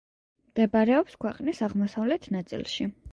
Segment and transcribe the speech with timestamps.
[0.51, 2.89] მდებარეობს ქვეყნის აღმოსავლეთ ნაწილში.